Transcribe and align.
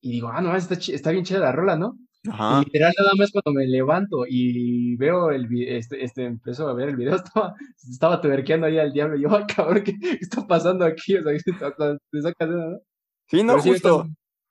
y 0.00 0.12
digo, 0.12 0.28
ah, 0.28 0.40
no, 0.40 0.56
está, 0.56 0.74
está 0.74 1.10
bien 1.10 1.24
chida 1.24 1.40
la 1.40 1.52
rola, 1.52 1.76
¿no? 1.76 1.98
Ajá. 2.28 2.60
Y 2.60 2.64
literal 2.66 2.92
nada 2.98 3.12
más 3.16 3.30
cuando 3.30 3.58
me 3.58 3.66
levanto 3.66 4.24
y 4.28 4.96
veo 4.96 5.30
el 5.30 5.46
video, 5.46 5.76
este, 5.76 6.04
este, 6.04 6.24
empezó 6.24 6.68
a 6.68 6.74
ver 6.74 6.90
el 6.90 6.96
video, 6.96 7.14
estaba, 7.16 7.54
estaba 7.90 8.20
tuerqueando 8.20 8.66
ahí 8.66 8.78
al 8.78 8.92
diablo, 8.92 9.16
y 9.16 9.22
yo, 9.22 9.34
ay, 9.34 9.44
cabrón, 9.46 9.82
¿qué, 9.84 9.94
está 10.20 10.46
pasando 10.46 10.84
aquí? 10.84 11.16
O 11.16 11.22
sea, 11.22 11.32
te 12.10 12.22
sacas 12.22 12.48
¿no? 12.48 12.80
Sí, 13.28 13.42
no, 13.42 13.60
justo, 13.60 14.08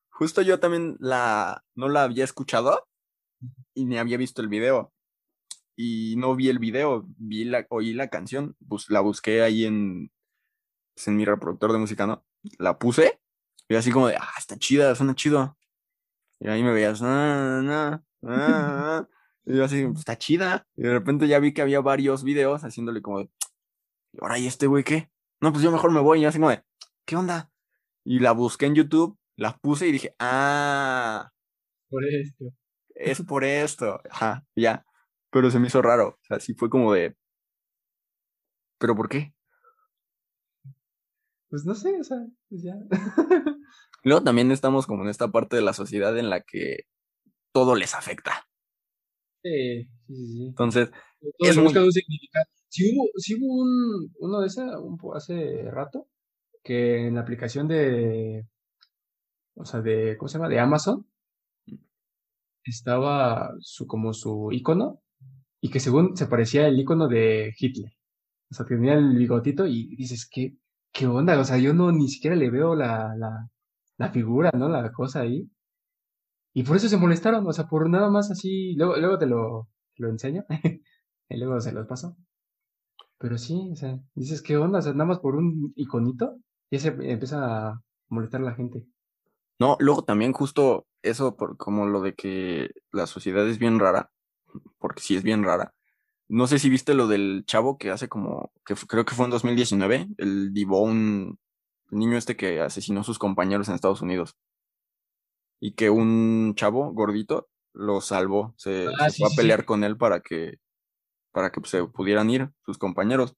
justo 0.10 0.42
yo 0.42 0.60
también 0.60 0.96
la, 1.00 1.64
no 1.76 1.90
la 1.90 2.04
había 2.04 2.24
escuchado 2.24 2.88
y 3.74 3.86
ni 3.86 3.98
había 3.98 4.18
visto 4.18 4.42
el 4.42 4.48
video. 4.48 4.94
Y 5.76 6.16
no 6.18 6.36
vi 6.36 6.50
el 6.50 6.60
video, 6.60 7.06
vi 7.18 7.46
la, 7.46 7.66
oí 7.70 7.94
la 7.94 8.10
canción, 8.10 8.56
pues 8.68 8.90
la 8.90 9.00
busqué 9.00 9.42
ahí 9.42 9.64
en, 9.66 10.12
pues, 10.94 11.08
en 11.08 11.16
mi 11.16 11.24
reproductor 11.24 11.72
de 11.72 11.78
música, 11.78 12.06
¿no? 12.06 12.26
La 12.58 12.78
puse 12.78 13.20
y 13.70 13.76
así 13.76 13.92
como 13.92 14.08
de, 14.08 14.16
ah, 14.18 14.34
está 14.38 14.58
chida, 14.58 14.96
suena 14.96 15.16
chido. 15.16 15.56
Y 16.40 16.48
ahí 16.50 16.64
me 16.64 16.74
veías, 16.74 17.02
ah, 17.04 18.02
ah, 18.24 19.08
y 19.46 19.56
yo 19.56 19.64
así, 19.64 19.88
está 19.96 20.18
chida. 20.18 20.68
Y 20.76 20.84
de 20.84 20.92
repente 20.92 21.28
ya 21.28 21.40
vi 21.40 21.54
que 21.54 21.62
había 21.62 21.80
varios 21.80 22.24
videos 22.24 22.64
haciéndole 22.64 23.02
como 23.02 23.20
de, 23.20 23.30
ahora, 24.20 24.40
¿y 24.40 24.48
este 24.48 24.68
güey 24.68 24.84
qué? 24.84 25.12
No, 25.40 25.52
pues 25.52 25.64
yo 25.64 25.72
mejor 25.72 25.92
me 25.92 26.00
voy. 26.00 26.22
Y 26.22 26.26
así 26.26 26.40
como 26.40 26.50
de, 26.50 26.64
¿qué 27.06 27.16
onda? 27.16 27.52
Y 28.04 28.20
la 28.20 28.32
busqué 28.32 28.66
en 28.66 28.76
YouTube, 28.76 29.18
la 29.36 29.56
puse 29.58 29.88
y 29.88 29.92
dije, 29.92 30.16
ah. 30.20 31.32
Por 31.90 32.04
esto. 32.06 32.46
Es 32.96 33.22
por 33.22 33.44
esto. 33.44 34.02
Ajá, 34.10 34.46
ya. 34.56 34.86
Pero 35.32 35.52
se 35.52 35.60
me 35.60 35.68
hizo 35.68 35.82
raro. 35.82 36.10
O 36.10 36.26
sea, 36.26 36.40
sí 36.40 36.54
fue 36.56 36.70
como 36.70 36.94
de, 36.94 37.16
¿pero 38.80 38.96
por 38.96 39.10
qué? 39.10 39.34
Pues 41.50 41.66
no 41.66 41.74
sé, 41.74 42.00
o 42.00 42.04
sea, 42.04 42.18
pues 42.48 42.64
ya. 42.64 42.76
Luego 44.04 44.24
también 44.24 44.52
estamos 44.52 44.86
como 44.86 45.04
en 45.04 45.10
esta 45.10 45.32
parte 45.32 45.56
de 45.56 45.62
la 45.62 45.74
sociedad 45.74 46.18
en 46.18 46.30
la 46.30 46.42
que 46.42 46.86
todo 47.52 47.76
les 47.76 47.96
afecta. 47.96 48.48
Sí, 49.44 49.84
sí, 50.08 50.16
sí. 50.16 50.46
Entonces, 50.48 50.92
es 51.40 51.58
un 51.58 51.70
significado. 51.70 52.46
Sí 52.68 52.94
hubo, 52.94 53.10
sí 53.18 53.36
hubo 53.36 53.62
un, 53.62 54.14
uno 54.20 54.42
de 54.42 54.48
ese 54.48 54.62
un, 54.64 55.00
hace 55.16 55.64
rato 55.72 56.08
que 56.64 57.08
en 57.08 57.16
la 57.16 57.22
aplicación 57.22 57.68
de, 57.68 58.46
o 59.56 59.66
sea, 59.66 59.82
de, 59.82 60.18
¿cómo 60.18 60.30
se 60.30 60.38
llama? 60.38 60.50
De 60.50 60.60
Amazon, 60.60 61.08
estaba 62.64 63.56
su, 63.60 63.88
como 63.88 64.14
su 64.14 64.50
icono 64.52 65.02
y 65.62 65.70
que 65.72 65.80
según 65.80 66.16
se 66.16 66.28
parecía 66.28 66.68
el 66.68 66.80
icono 66.80 67.08
de 67.08 67.54
Hitler. 67.58 67.92
O 68.52 68.56
sea, 68.56 68.66
tenía 68.66 68.94
el 68.94 69.16
bigotito 69.18 69.66
y 69.66 69.96
dices, 69.96 70.28
¿qué, 70.32 70.56
qué 70.92 71.08
onda? 71.08 71.40
O 71.40 71.44
sea, 71.44 71.58
yo 71.58 71.74
no 71.74 71.92
ni 71.92 72.10
siquiera 72.10 72.36
le 72.36 72.50
veo 72.50 72.76
la, 72.76 73.16
la, 73.18 73.50
la 73.98 74.10
figura, 74.12 74.52
¿no? 74.54 74.70
La 74.70 74.92
cosa 74.92 75.22
ahí. 75.22 75.50
Y 76.54 76.64
por 76.64 76.78
eso 76.78 76.90
se 76.90 76.98
molestaron, 76.98 77.48
o 77.48 77.54
sea, 77.54 77.68
por 77.68 77.90
nada 77.90 78.10
más 78.10 78.32
así, 78.32 78.74
luego, 78.76 78.98
luego 78.98 79.18
te 79.18 79.26
lo, 79.28 79.70
lo 79.98 80.10
enseño, 80.10 80.46
y 81.30 81.38
luego 81.38 81.60
se 81.62 81.72
los 81.72 81.88
paso. 81.88 82.18
Pero 83.18 83.38
sí, 83.38 83.70
o 83.72 83.76
sea, 83.76 84.00
dices, 84.16 84.42
¿qué 84.42 84.58
onda? 84.58 84.80
O 84.80 84.82
sea, 84.82 84.94
nada 84.94 85.06
más 85.06 85.20
por 85.20 85.36
un 85.36 85.74
iconito, 85.76 86.38
y 86.70 86.80
se 86.80 86.90
empieza 86.90 87.70
a 87.70 87.82
molestar 88.10 88.42
a 88.42 88.46
la 88.46 88.56
gente. 88.56 88.86
No, 89.60 89.78
luego 89.80 90.04
también 90.04 90.34
justo 90.34 90.88
eso, 91.02 91.36
por, 91.36 91.58
como 91.58 91.86
lo 91.86 92.02
de 92.02 92.16
que 92.16 92.70
la 92.92 93.08
sociedad 93.08 93.48
es 93.48 93.60
bien 93.60 93.80
rara, 93.80 94.12
porque 94.80 95.02
sí 95.02 95.16
es 95.16 95.24
bien 95.24 95.44
rara. 95.44 95.74
No 96.30 96.48
sé 96.48 96.60
si 96.60 96.70
viste 96.70 96.94
lo 96.94 97.08
del 97.08 97.44
chavo 97.46 97.78
que 97.78 97.90
hace 97.90 98.08
como, 98.08 98.52
que 98.66 98.76
creo 98.76 99.04
que 99.04 99.16
fue 99.16 99.26
en 99.26 99.32
2019, 99.32 100.08
el 100.18 100.54
Divone 100.54 101.38
el 101.92 102.00
niño 102.00 102.18
este 102.18 102.36
que 102.38 102.62
asesinó 102.62 103.02
a 103.02 103.04
sus 103.04 103.20
compañeros 103.20 103.68
en 103.68 103.76
Estados 103.76 104.02
Unidos. 104.02 104.38
Y 105.60 105.74
que 105.74 105.90
un 105.90 106.54
chavo 106.56 106.94
gordito 106.94 107.50
lo 107.74 108.02
salvó, 108.02 108.54
se, 108.58 108.88
ah, 109.00 109.10
fue 109.10 109.28
a 109.28 109.36
pelear 109.36 109.66
con 109.66 109.84
él 109.84 109.98
para 109.98 110.22
que, 110.22 110.60
para 111.32 111.52
que 111.52 111.62
se 111.66 111.84
pudieran 111.86 112.30
ir 112.30 112.52
sus 112.66 112.78
compañeros. 112.78 113.36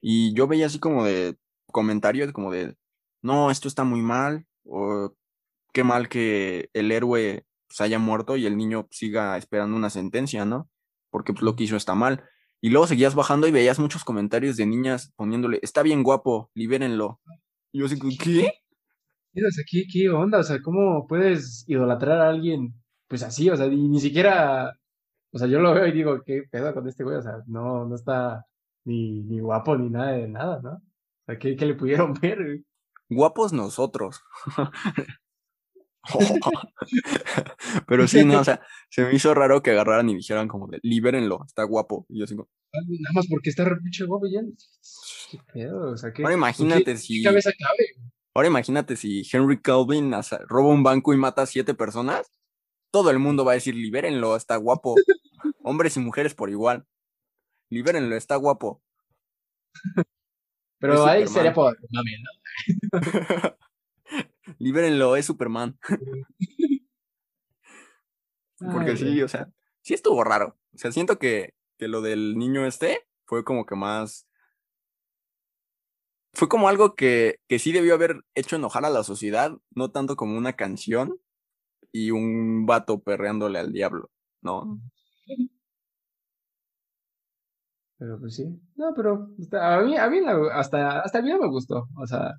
Y 0.00 0.34
yo 0.34 0.46
veía 0.46 0.66
así 0.66 0.78
como 0.78 1.04
de 1.04 1.36
comentarios 1.72 2.32
como 2.32 2.52
de, 2.52 2.76
no, 3.22 3.50
esto 3.50 3.68
está 3.68 3.84
muy 3.84 4.00
mal, 4.00 4.46
o 4.64 5.14
qué 5.72 5.82
mal 5.82 6.08
que 6.08 6.70
el 6.72 6.92
héroe 6.92 7.46
se 7.68 7.84
haya 7.84 7.98
muerto 7.98 8.36
y 8.36 8.46
el 8.46 8.56
niño 8.56 8.86
siga 8.90 9.36
esperando 9.36 9.76
una 9.76 9.90
sentencia, 9.90 10.44
¿no? 10.44 10.68
Porque 11.14 11.32
pues, 11.32 11.44
lo 11.44 11.54
que 11.54 11.62
hizo 11.62 11.76
está 11.76 11.94
mal. 11.94 12.24
Y 12.60 12.70
luego 12.70 12.88
seguías 12.88 13.14
bajando 13.14 13.46
y 13.46 13.52
veías 13.52 13.78
muchos 13.78 14.02
comentarios 14.02 14.56
de 14.56 14.66
niñas 14.66 15.12
poniéndole, 15.14 15.60
está 15.62 15.84
bien 15.84 16.02
guapo, 16.02 16.50
libérenlo. 16.54 17.20
Y 17.70 17.78
yo 17.78 17.86
así, 17.86 18.00
¿qué? 18.18 18.50
¿qué, 19.70 19.84
¿qué 19.92 20.10
onda? 20.10 20.38
O 20.40 20.42
sea, 20.42 20.60
¿cómo 20.60 21.06
puedes 21.06 21.64
idolatrar 21.68 22.20
a 22.20 22.30
alguien 22.30 22.74
pues 23.06 23.22
así? 23.22 23.48
O 23.48 23.56
sea, 23.56 23.68
ni 23.68 24.00
siquiera, 24.00 24.72
o 25.32 25.38
sea, 25.38 25.46
yo 25.46 25.60
lo 25.60 25.72
veo 25.72 25.86
y 25.86 25.92
digo, 25.92 26.20
¿qué 26.26 26.42
pedo 26.50 26.74
con 26.74 26.88
este 26.88 27.04
güey? 27.04 27.18
O 27.18 27.22
sea, 27.22 27.44
no, 27.46 27.86
no 27.86 27.94
está 27.94 28.44
ni, 28.84 29.22
ni 29.22 29.38
guapo 29.38 29.76
ni 29.76 29.90
nada 29.90 30.12
de 30.14 30.26
nada, 30.26 30.60
¿no? 30.64 30.72
O 30.72 31.24
sea, 31.26 31.38
¿qué, 31.38 31.54
qué 31.54 31.64
le 31.64 31.74
pudieron 31.74 32.12
ver? 32.20 32.64
Guapos 33.08 33.52
nosotros. 33.52 34.20
Pero 37.86 38.06
sí, 38.06 38.24
no, 38.24 38.40
o 38.40 38.44
sea, 38.44 38.60
se 38.90 39.04
me 39.04 39.14
hizo 39.14 39.34
raro 39.34 39.62
que 39.62 39.70
agarraran 39.70 40.08
y 40.08 40.16
dijeran 40.16 40.48
como 40.48 40.66
de, 40.68 40.78
libérenlo, 40.82 41.42
está 41.46 41.64
guapo. 41.64 42.06
Y 42.08 42.20
yo 42.20 42.26
digo, 42.26 42.48
nada 42.72 43.12
más 43.14 43.26
porque 43.28 43.50
está 43.50 43.64
re 43.64 43.78
guapo 44.06 44.26
ya. 44.26 44.40
Ahora 46.18 46.34
imagínate 46.34 46.96
si. 46.96 47.24
Ahora 48.34 48.48
imagínate 48.48 48.96
si 48.96 49.22
Henry 49.30 49.60
Calvin 49.60 50.12
roba 50.48 50.68
un 50.68 50.82
banco 50.82 51.14
y 51.14 51.16
mata 51.16 51.42
a 51.42 51.46
siete 51.46 51.74
personas. 51.74 52.30
Todo 52.90 53.10
el 53.10 53.18
mundo 53.18 53.44
va 53.44 53.52
a 53.52 53.54
decir, 53.54 53.74
libérenlo, 53.74 54.36
está 54.36 54.56
guapo. 54.56 54.94
Hombres 55.64 55.96
y 55.96 56.00
mujeres 56.00 56.34
por 56.34 56.50
igual. 56.50 56.86
Libérenlo, 57.70 58.14
está 58.16 58.36
guapo. 58.36 58.82
Pero 60.78 61.06
ahí 61.06 61.26
sería 61.26 61.52
por 61.52 61.76
mami, 61.90 62.12
¿no? 62.22 63.56
Libérenlo, 64.58 65.16
es 65.16 65.26
Superman. 65.26 65.78
Porque 68.58 68.96
sí, 68.96 69.20
o 69.22 69.28
sea, 69.28 69.52
sí 69.82 69.94
estuvo 69.94 70.24
raro. 70.24 70.56
O 70.72 70.78
sea, 70.78 70.92
siento 70.92 71.18
que, 71.18 71.54
que 71.76 71.88
lo 71.88 72.00
del 72.00 72.36
niño 72.38 72.66
este 72.66 73.06
fue 73.26 73.44
como 73.44 73.66
que 73.66 73.74
más 73.74 74.26
fue 76.34 76.48
como 76.48 76.68
algo 76.68 76.94
que, 76.96 77.40
que 77.48 77.58
sí 77.58 77.72
debió 77.72 77.94
haber 77.94 78.24
hecho 78.34 78.56
enojar 78.56 78.84
a 78.84 78.90
la 78.90 79.04
sociedad, 79.04 79.56
no 79.70 79.90
tanto 79.92 80.16
como 80.16 80.36
una 80.36 80.54
canción 80.54 81.20
y 81.92 82.10
un 82.10 82.66
vato 82.66 83.02
perreándole 83.02 83.60
al 83.60 83.72
diablo, 83.72 84.10
¿no? 84.42 84.80
Pero 87.96 88.18
pues 88.18 88.34
sí. 88.34 88.44
No, 88.74 88.92
pero 88.94 89.30
a 89.60 89.80
mí, 89.82 89.96
a 89.96 90.10
mí 90.10 90.18
hasta, 90.52 91.00
hasta 91.00 91.18
el 91.18 91.24
video 91.24 91.38
me 91.40 91.48
gustó. 91.48 91.88
O 91.96 92.06
sea, 92.06 92.34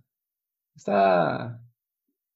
está 0.75 1.61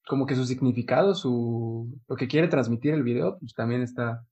como 0.10 0.26
que 0.26 0.36
su 0.36 0.44
significado, 0.44 1.14
su 1.14 2.02
lo 2.08 2.16
que 2.16 2.28
quiere 2.28 2.48
transmitir 2.48 2.96
el 2.96 3.04
video, 3.04 3.38
pues 3.38 3.54
también 3.54 3.84
está 3.84 4.26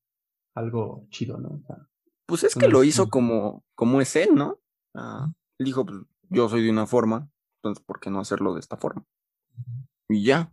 algo 0.56 1.06
chido, 1.12 1.38
¿no? 1.38 1.62
pues 2.26 2.44
es 2.44 2.56
que 2.56 2.68
lo 2.68 2.84
hizo 2.84 3.10
como, 3.10 3.64
como 3.76 4.02
es 4.02 4.16
él, 4.16 4.34
¿no? 4.34 4.60
Ah, 4.96 5.32
dijo, 5.60 5.86
pues 5.86 6.00
yo 6.30 6.50
soy 6.50 6.64
de 6.64 6.72
una 6.72 6.88
forma, 6.88 7.30
entonces, 7.58 7.86
¿por 7.86 8.00
qué 8.00 8.10
no 8.10 8.20
hacerlo 8.20 8.56
de 8.56 8.60
esta 8.60 8.76
forma? 8.76 9.06
Y 10.10 10.24
ya. 10.24 10.52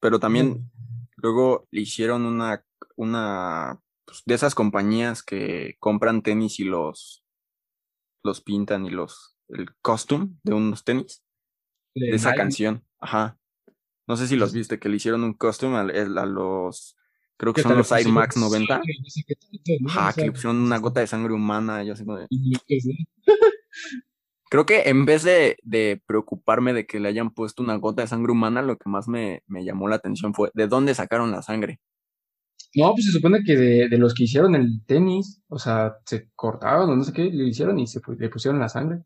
Pero 0.00 0.18
también 0.18 0.68
luego 1.14 1.68
le 1.70 1.82
hicieron 1.82 2.26
una, 2.26 2.64
una 2.96 3.80
pues, 4.04 4.24
de 4.26 4.34
esas 4.34 4.56
compañías 4.56 5.22
que 5.22 5.76
compran 5.78 6.22
tenis 6.22 6.58
y 6.58 6.64
los, 6.64 7.24
los 8.24 8.40
pintan 8.40 8.84
y 8.84 8.90
los, 8.90 9.36
el 9.48 9.76
costume 9.80 10.30
de 10.42 10.54
unos 10.54 10.82
tenis. 10.82 11.22
De, 11.94 12.10
esa 12.10 12.34
canción. 12.34 12.84
Ajá. 12.98 13.38
No 14.08 14.16
sé 14.16 14.26
si 14.26 14.36
los 14.36 14.54
viste, 14.54 14.78
que 14.78 14.88
le 14.88 14.96
hicieron 14.96 15.22
un 15.22 15.34
costume 15.34 15.76
a, 15.76 15.84
los, 15.84 16.96
creo 17.36 17.52
que 17.52 17.60
son 17.60 17.76
los 17.76 17.92
Air 17.92 18.08
Max 18.08 18.38
90. 18.38 18.80
Ajá, 19.86 20.14
que 20.14 20.22
le 20.22 20.32
pusieron 20.32 20.56
una 20.56 20.78
gota 20.78 21.00
de 21.00 21.06
sangre 21.06 21.34
humana. 21.34 21.84
Yo 21.84 21.94
sé 21.94 22.06
Creo 24.50 24.64
que 24.64 24.88
en 24.88 25.04
vez 25.04 25.24
de, 25.24 26.02
preocuparme 26.06 26.72
de 26.72 26.86
que 26.86 27.00
le 27.00 27.08
hayan 27.08 27.34
puesto 27.34 27.62
una 27.62 27.76
gota 27.76 28.00
de 28.00 28.08
sangre 28.08 28.32
humana, 28.32 28.62
lo 28.62 28.78
que 28.78 28.88
más 28.88 29.08
me, 29.08 29.42
llamó 29.46 29.88
la 29.88 29.96
atención 29.96 30.32
fue 30.32 30.50
de 30.54 30.68
dónde 30.68 30.94
sacaron 30.94 31.30
la 31.30 31.42
sangre. 31.42 31.78
No, 32.74 32.92
pues 32.92 33.04
se 33.04 33.12
supone 33.12 33.42
que 33.44 33.56
de, 33.56 33.98
los 33.98 34.14
que 34.14 34.24
hicieron 34.24 34.54
el 34.54 34.82
tenis, 34.86 35.42
o 35.48 35.58
sea, 35.58 35.98
se 36.06 36.30
cortaron 36.34 36.88
o 36.88 36.96
no 36.96 37.04
sé 37.04 37.12
qué, 37.12 37.24
le 37.24 37.46
hicieron 37.46 37.78
y 37.78 37.86
se 37.86 38.00
le 38.18 38.30
pusieron 38.30 38.58
la 38.58 38.70
sangre. 38.70 39.02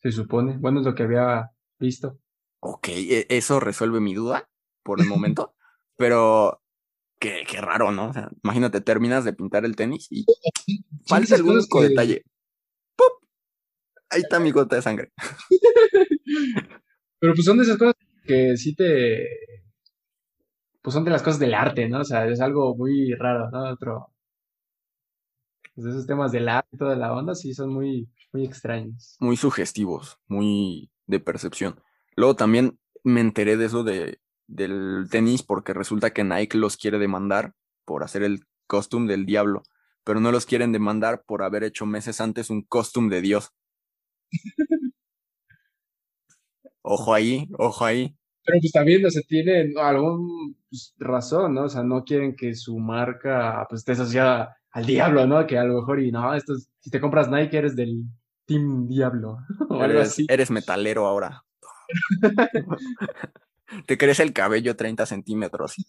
Se 0.00 0.12
supone. 0.12 0.56
Bueno, 0.56 0.80
es 0.80 0.86
lo 0.86 0.94
que 0.94 1.02
había 1.02 1.50
visto. 1.80 2.20
Ok, 2.66 2.88
e, 2.88 3.26
eso 3.28 3.60
resuelve 3.60 4.00
mi 4.00 4.14
duda 4.14 4.48
por 4.82 5.00
el 5.00 5.06
momento, 5.08 5.54
pero 5.96 6.62
qué, 7.18 7.44
qué 7.48 7.60
raro, 7.60 7.92
¿no? 7.92 8.08
O 8.08 8.12
sea, 8.12 8.30
imagínate, 8.42 8.80
terminas 8.80 9.24
de 9.24 9.32
pintar 9.32 9.64
el 9.64 9.76
tenis 9.76 10.08
y 10.10 10.24
falta 11.06 11.34
algún 11.34 11.56
único 11.56 11.82
detalle 11.82 12.24
ahí 14.14 14.22
está 14.22 14.40
mi 14.40 14.50
gota 14.50 14.76
de 14.76 14.82
sangre. 14.82 15.12
Pero 17.18 17.34
pues 17.34 17.44
son 17.44 17.58
de 17.58 17.64
esas 17.64 17.78
cosas 17.78 17.96
que 18.24 18.56
sí 18.56 18.74
te, 18.74 19.26
pues 20.82 20.94
son 20.94 21.04
de 21.04 21.10
las 21.10 21.22
cosas 21.22 21.40
del 21.40 21.54
arte, 21.54 21.88
¿no? 21.88 22.00
O 22.00 22.04
sea, 22.04 22.26
es 22.28 22.40
algo 22.40 22.76
muy 22.76 23.14
raro, 23.14 23.50
¿no? 23.50 23.70
Otro, 23.70 24.12
pues 25.74 25.86
esos 25.88 26.06
temas 26.06 26.32
del 26.32 26.48
arte 26.48 26.68
y 26.72 26.78
toda 26.78 26.96
la 26.96 27.12
onda, 27.12 27.34
sí, 27.34 27.54
son 27.54 27.72
muy, 27.72 28.08
muy 28.32 28.44
extraños. 28.44 29.16
Muy 29.20 29.36
sugestivos, 29.36 30.18
muy 30.26 30.90
de 31.06 31.20
percepción. 31.20 31.80
Luego 32.16 32.36
también 32.36 32.78
me 33.02 33.20
enteré 33.20 33.56
de 33.56 33.66
eso 33.66 33.84
de, 33.84 34.18
del 34.46 35.06
tenis 35.10 35.42
porque 35.42 35.72
resulta 35.72 36.12
que 36.12 36.24
Nike 36.24 36.58
los 36.58 36.76
quiere 36.76 36.98
demandar 36.98 37.54
por 37.84 38.02
hacer 38.04 38.22
el 38.22 38.46
costume 38.66 39.10
del 39.10 39.26
diablo, 39.26 39.62
pero 40.04 40.20
no 40.20 40.32
los 40.32 40.46
quieren 40.46 40.72
demandar 40.72 41.22
por 41.26 41.42
haber 41.42 41.64
hecho 41.64 41.86
meses 41.86 42.20
antes 42.20 42.50
un 42.50 42.62
costume 42.62 43.14
de 43.14 43.20
Dios. 43.20 43.50
ojo 46.82 47.14
ahí, 47.14 47.48
ojo 47.58 47.84
ahí. 47.84 48.16
Pero 48.46 48.58
pues 48.60 48.72
también, 48.72 49.04
o 49.06 49.10
sea, 49.10 49.22
tienen 49.26 49.72
algún 49.78 50.56
pues, 50.68 50.94
razón, 50.98 51.54
¿no? 51.54 51.64
O 51.64 51.68
sea, 51.68 51.82
no 51.82 52.04
quieren 52.04 52.36
que 52.36 52.54
su 52.54 52.78
marca 52.78 53.66
pues 53.68 53.80
esté 53.80 53.92
asociada 53.92 54.56
al 54.70 54.84
diablo, 54.84 55.26
¿no? 55.26 55.46
Que 55.46 55.56
a 55.56 55.64
lo 55.64 55.80
mejor, 55.80 56.00
y 56.00 56.12
no, 56.12 56.34
esto 56.34 56.54
es- 56.54 56.68
si 56.80 56.90
te 56.90 57.00
compras 57.00 57.30
Nike 57.30 57.56
eres 57.56 57.74
del 57.74 58.04
Team 58.46 58.86
Diablo 58.86 59.38
o 59.70 59.80
algo 59.80 60.00
así. 60.00 60.26
eres 60.28 60.50
metalero 60.50 61.06
ahora. 61.06 61.42
te 63.86 63.98
crece 63.98 64.22
el 64.22 64.32
cabello 64.32 64.76
30 64.76 65.06
centímetros. 65.06 65.74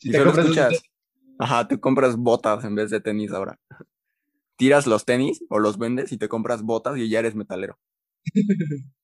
Si 0.00 0.08
Y 0.08 0.12
te 0.12 0.18
solo 0.18 0.30
escuchas. 0.30 0.82
Ajá, 1.38 1.68
tú 1.68 1.78
compras 1.78 2.16
botas 2.16 2.64
en 2.64 2.74
vez 2.74 2.88
de 2.90 3.00
tenis 3.00 3.32
ahora. 3.32 3.58
Tiras 4.56 4.86
los 4.86 5.04
tenis 5.04 5.44
o 5.50 5.58
los 5.58 5.76
vendes 5.76 6.10
y 6.12 6.16
te 6.16 6.28
compras 6.28 6.62
botas 6.62 6.96
y 6.96 7.08
ya 7.10 7.18
eres 7.18 7.34
metalero. 7.34 7.78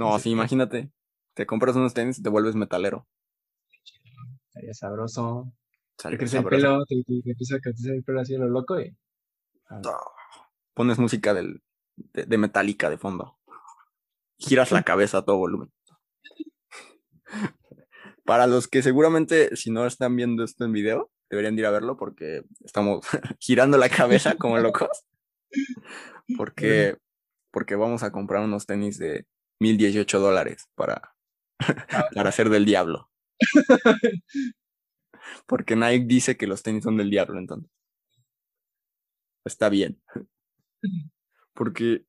No, 0.00 0.18
sí, 0.18 0.30
imagínate. 0.30 0.90
Te 1.34 1.46
compras 1.46 1.76
unos 1.76 1.94
tenis 1.94 2.18
y 2.18 2.22
te 2.22 2.28
vuelves 2.28 2.54
metalero. 2.56 3.06
Estaría 4.48 4.74
sabroso. 4.74 5.52
Te 5.96 6.18
crece 6.18 6.38
el 6.38 6.44
pelo, 6.44 6.84
te, 6.86 6.96
te- 7.06 7.22
te 7.22 7.30
empieza 7.30 7.56
a 7.56 7.60
crecer 7.60 7.94
el 7.94 8.02
pelo 8.04 8.20
así 8.20 8.34
a 8.34 8.38
lo 8.38 8.48
loco 8.48 8.80
y... 8.80 8.96
Pones 10.74 10.98
música 10.98 11.34
del, 11.34 11.62
de, 11.96 12.24
de 12.24 12.38
Metallica 12.38 12.90
de 12.90 12.98
fondo. 12.98 13.35
Giras 14.38 14.70
la 14.72 14.82
cabeza 14.82 15.18
a 15.18 15.24
todo 15.24 15.38
volumen. 15.38 15.72
Para 18.24 18.46
los 18.46 18.68
que 18.68 18.82
seguramente, 18.82 19.54
si 19.56 19.70
no 19.70 19.86
están 19.86 20.16
viendo 20.16 20.44
esto 20.44 20.64
en 20.64 20.72
video, 20.72 21.10
deberían 21.30 21.56
de 21.56 21.62
ir 21.62 21.66
a 21.66 21.70
verlo 21.70 21.96
porque 21.96 22.42
estamos 22.64 23.06
girando 23.40 23.78
la 23.78 23.88
cabeza 23.88 24.36
como 24.36 24.58
locos. 24.58 25.06
Porque, 26.36 26.96
porque 27.52 27.76
vamos 27.76 28.02
a 28.02 28.10
comprar 28.10 28.42
unos 28.42 28.66
tenis 28.66 28.98
de 28.98 29.26
1018 29.60 30.20
dólares 30.20 30.68
para, 30.74 31.14
para 32.14 32.28
hacer 32.28 32.50
del 32.50 32.64
diablo. 32.64 33.10
Porque 35.46 35.76
Nike 35.76 36.06
dice 36.06 36.36
que 36.36 36.46
los 36.46 36.62
tenis 36.62 36.84
son 36.84 36.96
del 36.96 37.10
diablo, 37.10 37.38
entonces. 37.38 37.70
Está 39.44 39.68
bien. 39.68 40.00
Porque 41.54 42.04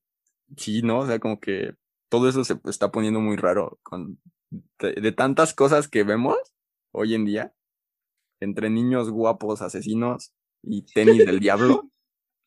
sí, 0.56 0.82
¿no? 0.82 1.00
O 1.00 1.06
sea, 1.06 1.18
como 1.20 1.38
que 1.40 1.74
todo 2.08 2.28
eso 2.28 2.44
se 2.44 2.58
está 2.64 2.90
poniendo 2.90 3.20
muy 3.20 3.36
raro 3.36 3.78
con 3.82 4.18
de, 4.50 4.92
de 4.94 5.12
tantas 5.12 5.54
cosas 5.54 5.88
que 5.88 6.04
vemos 6.04 6.36
hoy 6.92 7.14
en 7.14 7.24
día, 7.24 7.54
entre 8.40 8.70
niños 8.70 9.10
guapos, 9.10 9.62
asesinos 9.62 10.32
y 10.62 10.82
tenis 10.92 11.24
del 11.24 11.40
diablo. 11.40 11.90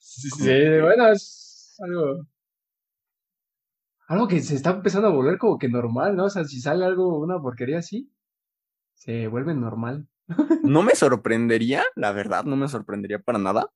Sí, 0.04 0.32
sí, 0.32 0.44
que- 0.46 0.82
bueno, 0.82 1.08
es 1.10 1.76
algo... 1.80 2.26
Algo 4.08 4.28
que 4.28 4.40
se 4.42 4.56
está 4.56 4.72
empezando 4.72 5.08
a 5.08 5.12
volver 5.12 5.38
como 5.38 5.60
que 5.60 5.70
normal, 5.70 6.16
¿no? 6.16 6.26
O 6.26 6.30
sea, 6.32 6.44
si 6.44 6.60
sale 6.60 6.84
algo, 6.86 7.20
una 7.20 7.40
porquería 7.40 7.78
así, 7.78 8.12
se 8.96 9.28
vuelve 9.28 9.54
normal. 9.54 10.08
No 10.64 10.82
me 10.82 10.96
sorprendería, 10.96 11.84
la 11.96 12.12
verdad, 12.12 12.46
no 12.46 12.56
me 12.56 12.68
sorprendería 12.68 13.20
para 13.20 13.38
nada 13.38 13.72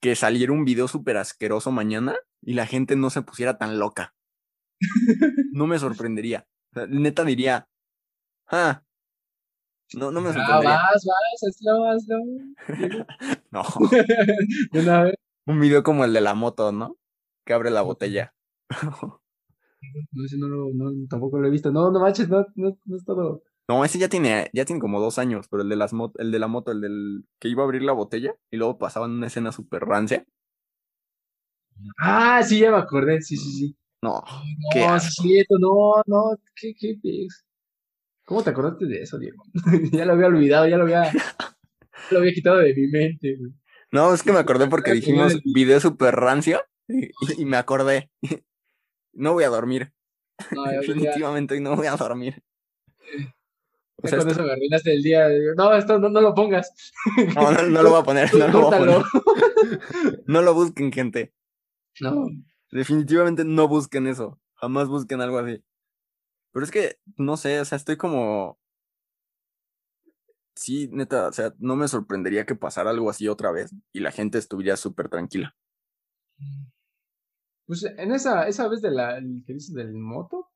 que 0.00 0.14
saliera 0.14 0.52
un 0.52 0.64
video 0.64 0.86
súper 0.86 1.16
asqueroso 1.16 1.72
mañana 1.72 2.14
y 2.40 2.54
la 2.54 2.66
gente 2.66 2.94
no 2.94 3.10
se 3.10 3.22
pusiera 3.22 3.58
tan 3.58 3.80
loca. 3.80 4.14
No 5.50 5.66
me 5.66 5.78
sorprendería. 5.78 6.46
O 6.72 6.74
sea, 6.74 6.86
neta 6.86 7.24
diría, 7.24 7.68
ah, 8.48 8.82
no, 9.94 10.10
no 10.10 10.20
me 10.20 10.28
Ah, 10.30 10.32
sorprendería. 10.34 10.76
vas, 10.92 11.04
vas, 11.04 11.42
hazlo, 11.48 11.84
hazlo. 11.90 12.16
No, 13.50 13.62
De 14.72 14.80
una 14.80 15.02
vez. 15.04 15.14
un 15.46 15.60
video 15.60 15.82
como 15.82 16.04
el 16.04 16.12
de 16.12 16.20
la 16.20 16.34
moto, 16.34 16.72
¿no? 16.72 16.96
Que 17.44 17.54
abre 17.54 17.70
la 17.70 17.82
botella. 17.82 18.34
No, 20.12 20.24
ese 20.24 20.36
no 20.38 20.48
lo, 20.48 20.68
no, 20.74 20.90
tampoco 21.08 21.38
lo 21.38 21.46
he 21.48 21.50
visto. 21.50 21.70
No, 21.72 21.90
no 21.90 22.00
manches, 22.00 22.28
no, 22.28 22.44
no, 22.56 22.76
no 22.84 22.96
es 22.96 23.04
todo. 23.04 23.42
No, 23.68 23.84
ese 23.84 23.98
ya 23.98 24.08
tiene, 24.08 24.50
ya 24.54 24.64
tiene 24.64 24.80
como 24.80 25.00
dos 25.00 25.18
años, 25.18 25.46
pero 25.50 25.62
el 25.62 25.68
de 25.68 25.76
las 25.76 25.92
mot- 25.92 26.14
el 26.18 26.30
de 26.32 26.38
la 26.38 26.48
moto, 26.48 26.72
el 26.72 26.80
del 26.80 27.24
que 27.38 27.48
iba 27.48 27.62
a 27.62 27.66
abrir 27.66 27.82
la 27.82 27.92
botella 27.92 28.34
y 28.50 28.56
luego 28.56 28.78
pasaban 28.78 29.10
una 29.12 29.26
escena 29.26 29.52
súper 29.52 29.84
rancia. 29.84 30.24
Ah, 31.98 32.42
sí, 32.42 32.58
ya 32.60 32.70
me 32.70 32.78
acordé, 32.78 33.20
sí, 33.22 33.36
sí, 33.36 33.52
sí. 33.52 33.76
No, 34.02 34.22
qué 34.72 34.80
No, 34.80 34.94
asco. 34.94 35.22
cierto, 35.22 35.58
no, 35.58 36.02
no, 36.06 36.36
qué, 36.54 36.72
qué. 36.78 36.96
¿Cómo 38.24 38.42
te 38.42 38.50
acordaste 38.50 38.86
de 38.86 39.02
eso, 39.02 39.18
Diego? 39.18 39.42
ya 39.92 40.04
lo 40.04 40.12
había 40.12 40.26
olvidado, 40.26 40.68
ya 40.68 40.76
lo 40.76 40.84
había, 40.84 41.10
lo 42.10 42.18
había 42.18 42.32
quitado 42.32 42.58
de 42.58 42.74
mi 42.74 42.86
mente, 42.88 43.36
güey. 43.36 43.52
No, 43.90 44.12
es 44.12 44.22
que 44.22 44.32
me 44.32 44.38
acordé 44.38 44.66
porque 44.70 44.92
dijimos 44.92 45.38
video 45.44 45.80
súper 45.80 46.14
rancio 46.14 46.60
y, 46.88 47.08
y 47.38 47.44
me 47.44 47.56
acordé. 47.56 48.10
No 49.14 49.32
voy 49.32 49.42
a 49.42 49.48
dormir. 49.48 49.92
No, 50.52 50.62
Definitivamente 50.66 51.54
hoy 51.54 51.60
no 51.60 51.74
voy 51.74 51.88
a 51.88 51.96
dormir. 51.96 52.40
O 54.00 54.06
sea, 54.06 54.18
con 54.18 54.28
esto- 54.28 54.30
eso 54.30 54.42
me 54.44 54.52
arruinaste 54.52 54.92
el 54.92 55.02
día. 55.02 55.26
No, 55.56 55.74
esto 55.74 55.98
no, 55.98 56.08
no 56.08 56.20
lo 56.20 56.34
pongas. 56.34 56.72
no, 57.34 57.50
no, 57.50 57.62
no 57.64 57.82
lo 57.82 57.90
voy 57.90 58.00
a 58.00 58.04
poner, 58.04 58.32
no 58.32 58.46
lo 58.46 58.60
voy 58.60 58.74
a 58.74 58.78
poner. 58.78 59.02
No 60.26 60.42
lo 60.42 60.54
busquen, 60.54 60.92
gente. 60.92 61.32
No, 61.98 62.26
Definitivamente 62.70 63.44
no 63.44 63.68
busquen 63.68 64.06
eso. 64.06 64.40
Jamás 64.54 64.88
busquen 64.88 65.20
algo 65.20 65.38
así. 65.38 65.62
Pero 66.52 66.64
es 66.64 66.70
que, 66.70 66.98
no 67.16 67.36
sé, 67.36 67.60
o 67.60 67.64
sea, 67.64 67.76
estoy 67.76 67.96
como. 67.96 68.58
Sí, 70.54 70.88
neta, 70.92 71.28
o 71.28 71.32
sea, 71.32 71.54
no 71.58 71.76
me 71.76 71.86
sorprendería 71.86 72.44
que 72.44 72.56
pasara 72.56 72.90
algo 72.90 73.10
así 73.10 73.28
otra 73.28 73.52
vez 73.52 73.72
y 73.92 74.00
la 74.00 74.10
gente 74.10 74.38
estuviera 74.38 74.76
súper 74.76 75.08
tranquila. 75.08 75.54
Pues 77.66 77.84
en 77.84 78.12
esa, 78.12 78.48
esa 78.48 78.66
vez 78.66 78.80
de 78.80 78.90
la, 78.90 79.20
que 79.46 79.52
dices 79.52 79.72
del 79.74 79.92
moto, 79.94 80.50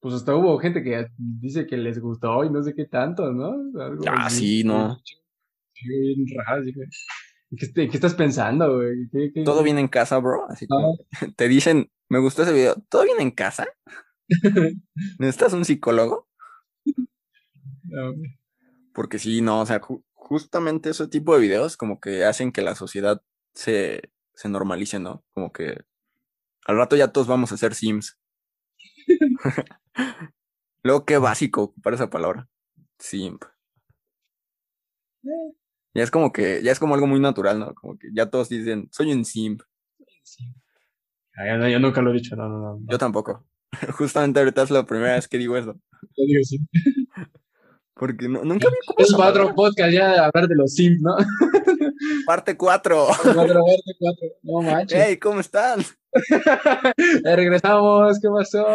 pues 0.00 0.14
hasta 0.14 0.36
hubo 0.36 0.58
gente 0.58 0.82
que 0.82 1.08
dice 1.16 1.66
que 1.66 1.76
les 1.76 1.98
gustó 1.98 2.44
y 2.44 2.50
no 2.50 2.62
sé 2.62 2.74
qué 2.74 2.84
tanto, 2.84 3.32
¿no? 3.32 3.50
Algo 3.82 4.04
Ah, 4.08 4.26
así, 4.26 4.60
sí, 4.60 4.64
no. 4.64 5.00
sí, 5.72 5.88
bien 5.88 6.26
raro, 6.36 6.62
así 6.62 6.72
que- 6.72 6.80
¿y 6.80 6.84
¿Qué, 7.56 7.88
estás 7.92 8.14
pensando, 8.14 8.76
güey? 8.76 9.08
¿Qué- 9.10 9.30
qué- 9.34 9.44
¿Todo 9.44 9.62
bien 9.62 9.78
en 9.78 9.88
casa, 9.88 10.18
bro? 10.18 10.46
Así 10.50 10.66
como 10.66 10.98
te 11.36 11.48
dicen, 11.48 11.90
me 12.08 12.18
gustó 12.18 12.42
ese 12.42 12.52
video. 12.52 12.76
¿Todo 12.88 13.04
bien 13.04 13.20
en 13.20 13.30
casa? 13.30 13.66
¿Necesitas 15.18 15.52
un 15.54 15.64
psicólogo? 15.64 16.28
No. 17.84 18.12
Porque 18.92 19.18
sí, 19.18 19.40
no, 19.40 19.60
o 19.62 19.66
sea, 19.66 19.80
ju- 19.80 20.04
justamente 20.14 20.90
ese 20.90 21.08
tipo 21.08 21.34
de 21.34 21.40
videos 21.40 21.76
como 21.76 22.00
que 22.00 22.24
hacen 22.24 22.52
que 22.52 22.62
la 22.62 22.74
sociedad 22.74 23.22
se, 23.54 24.02
se 24.34 24.48
normalice, 24.48 24.98
¿no? 24.98 25.24
Como 25.32 25.52
que 25.52 25.82
al 26.66 26.76
rato 26.76 26.96
ya 26.96 27.12
todos 27.12 27.26
vamos 27.28 27.52
a 27.52 27.56
ser 27.56 27.74
Sims. 27.74 28.18
Luego, 30.82 31.04
qué 31.04 31.18
básico 31.18 31.62
ocupar 31.62 31.94
esa 31.94 32.10
palabra. 32.10 32.48
Simp. 32.98 33.44
Ya 35.94 36.02
es 36.02 36.10
como 36.10 36.32
que, 36.32 36.60
ya 36.62 36.70
es 36.72 36.78
como 36.78 36.94
algo 36.94 37.06
muy 37.06 37.20
natural, 37.20 37.58
¿no? 37.58 37.74
Como 37.74 37.98
que 37.98 38.08
ya 38.14 38.26
todos 38.30 38.48
dicen, 38.48 38.88
soy 38.92 39.12
un 39.12 39.24
simp. 39.24 39.62
sí. 40.22 40.44
Ah, 41.36 41.46
yo, 41.46 41.56
no, 41.58 41.68
yo 41.68 41.78
nunca 41.78 42.02
lo 42.02 42.10
he 42.10 42.14
dicho, 42.14 42.34
no, 42.36 42.48
no, 42.48 42.58
no. 42.58 42.80
Yo 42.90 42.98
tampoco. 42.98 43.46
Justamente 43.96 44.40
ahorita 44.40 44.62
es 44.62 44.70
la 44.70 44.84
primera 44.84 45.14
vez 45.14 45.28
que 45.28 45.38
digo 45.38 45.56
eso. 45.56 45.74
Yo 46.16 46.24
digo. 46.26 46.40
Porque 47.94 48.28
no- 48.28 48.44
nunca 48.44 48.68
ocupado 48.68 49.06
Es 49.08 49.14
para 49.14 49.30
otro 49.30 49.54
podcast 49.54 49.92
ya 49.92 50.24
hablar 50.26 50.48
de 50.48 50.54
los 50.56 50.74
Sims, 50.74 51.00
¿no? 51.00 51.16
Parte 52.26 52.56
4. 52.56 53.06
Cuatro, 53.06 53.34
cuatro, 53.34 53.62
cuatro. 53.98 54.28
No 54.42 54.62
manches. 54.62 55.00
Hey, 55.04 55.16
¿cómo 55.16 55.40
están? 55.40 55.80
Eh, 57.24 57.36
regresamos, 57.36 58.18
¿qué 58.20 58.28
pasó? 58.30 58.66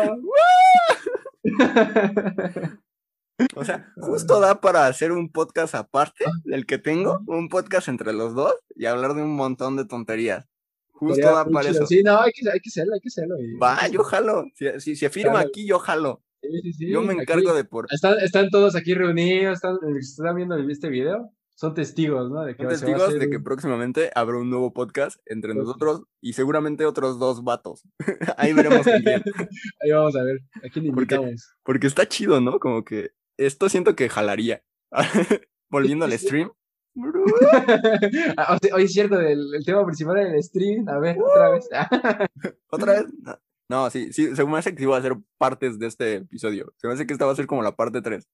O 3.55 3.63
sea, 3.65 3.91
justo 3.97 4.39
da 4.39 4.59
para 4.61 4.87
hacer 4.87 5.11
un 5.11 5.31
podcast 5.31 5.75
aparte 5.75 6.25
del 6.43 6.65
que 6.65 6.77
tengo, 6.77 7.21
un 7.27 7.49
podcast 7.49 7.87
entre 7.87 8.13
los 8.13 8.33
dos 8.35 8.55
y 8.75 8.85
hablar 8.85 9.13
de 9.13 9.21
un 9.23 9.35
montón 9.35 9.75
de 9.75 9.85
tonterías. 9.85 10.45
Justo 10.91 11.15
Estaría 11.19 11.37
da 11.37 11.45
para 11.45 11.69
chido. 11.69 11.79
eso. 11.83 11.87
Sí, 11.87 12.03
no, 12.03 12.19
hay 12.19 12.31
que, 12.31 12.49
hay 12.49 12.59
que 12.59 12.69
hacerlo, 12.69 12.93
hay 12.93 12.99
que 13.01 13.09
hacerlo. 13.09 13.35
y- 13.39 13.57
Va, 13.57 13.87
yo 13.89 14.03
jalo. 14.03 14.45
Si, 14.55 14.79
si 14.79 14.95
se 14.95 15.07
afirma 15.07 15.33
Jalo. 15.39 15.47
aquí, 15.49 15.67
yo 15.67 15.79
jalo. 15.79 16.23
Sí, 16.41 16.49
sí, 16.61 16.73
sí, 16.73 16.91
Yo 16.91 17.01
me 17.01 17.13
aquí- 17.13 17.21
encargo 17.21 17.53
de 17.53 17.63
por 17.63 17.87
Están, 17.91 18.19
están 18.19 18.49
todos 18.49 18.75
aquí 18.75 18.93
reunidos, 18.93 19.55
están, 19.55 19.77
están 19.99 20.35
viendo 20.35 20.57
este 20.57 20.89
video, 20.89 21.31
son 21.55 21.73
testigos, 21.73 22.29
¿no? 22.29 22.43
De 22.43 22.55
que 22.55 22.63
son 22.63 22.69
testigos 22.71 23.03
hacer 23.03 23.19
de 23.19 23.29
que 23.29 23.39
próximamente 23.39 24.11
habrá 24.13 24.37
un 24.37 24.49
nuevo 24.49 24.73
podcast 24.73 25.19
entre 25.25 25.53
nosotros 25.53 26.03
y 26.19 26.33
seguramente 26.33 26.85
otros 26.85 27.17
dos 27.19 27.43
vatos. 27.43 27.83
Ahí 28.37 28.51
veremos 28.53 28.83
quién. 28.85 29.03
Ahí 29.81 29.91
vamos 29.91 30.15
a 30.17 30.23
ver, 30.23 30.39
¿a 30.57 30.69
quién 30.69 30.93
Porque- 30.93 31.15
invitamos? 31.15 31.53
Porque 31.63 31.87
está 31.87 32.05
chido, 32.07 32.41
¿no? 32.41 32.59
Como 32.59 32.83
que 32.83 33.11
esto 33.37 33.69
siento 33.69 33.95
que 33.95 34.09
jalaría. 34.09 34.63
Volviendo 35.69 36.05
al 36.05 36.11
stream. 36.17 36.51
Ah, 38.37 38.57
Oye, 38.73 38.85
es 38.85 38.93
cierto, 38.93 39.19
el, 39.19 39.55
el 39.55 39.65
tema 39.65 39.83
principal 39.85 40.15
del 40.15 40.43
stream. 40.43 40.87
A 40.87 40.99
ver, 40.99 41.17
otra 41.19 41.49
vez. 41.49 41.67
¿Otra 42.69 42.93
vez? 42.93 43.05
No, 43.21 43.39
No, 43.67 43.89
sí, 43.89 44.13
sí, 44.13 44.35
se 44.35 44.45
me 44.45 44.57
hace 44.59 44.73
que 44.75 44.79
sí 44.81 44.85
va 44.85 44.97
a 44.97 45.01
ser 45.01 45.15
partes 45.39 45.79
de 45.79 45.87
este 45.87 46.13
episodio. 46.17 46.71
Se 46.77 46.87
me 46.87 46.93
hace 46.93 47.07
que 47.07 47.13
esta 47.13 47.25
va 47.25 47.31
a 47.31 47.35
ser 47.35 47.47
como 47.47 47.63
la 47.63 47.75
parte 47.75 48.01
3. 48.03 48.27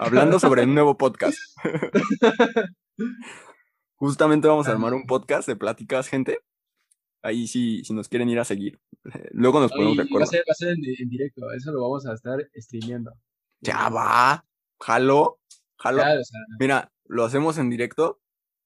Hablando 0.00 0.38
sobre 0.38 0.64
un 0.64 0.74
nuevo 0.74 0.98
podcast. 0.98 1.38
Justamente 3.96 4.48
vamos 4.48 4.68
a 4.68 4.72
armar 4.72 4.92
un 4.94 5.06
podcast 5.06 5.48
de 5.48 5.56
pláticas, 5.56 6.08
gente. 6.08 6.40
Ahí 7.22 7.46
sí, 7.48 7.82
si 7.84 7.94
nos 7.94 8.08
quieren 8.08 8.28
ir 8.28 8.38
a 8.38 8.44
seguir. 8.44 8.78
Luego 9.32 9.60
nos 9.60 9.72
ponemos 9.72 9.96
de 9.96 10.02
Oye, 10.02 10.10
va 10.12 10.20
a 10.20 10.24
acuerdo. 10.24 10.26
ser, 10.26 10.40
va 10.40 10.52
a 10.52 10.54
ser 10.54 10.68
en, 10.68 10.84
en 10.98 11.08
directo. 11.08 11.50
Eso 11.52 11.72
lo 11.72 11.80
vamos 11.80 12.06
a 12.06 12.12
estar 12.14 12.38
streameando. 12.54 13.12
Ya 13.60 13.88
va. 13.88 14.44
Jalo. 14.80 15.40
Jalo. 15.78 15.98
Ya, 15.98 16.20
o 16.20 16.24
sea, 16.24 16.40
Mira, 16.58 16.92
lo 17.06 17.24
hacemos 17.24 17.58
en 17.58 17.70
directo. 17.70 18.20